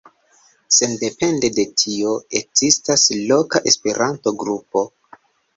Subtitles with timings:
[0.77, 4.85] Sendepende de tio, ekzistas loka Esperanto-grupo.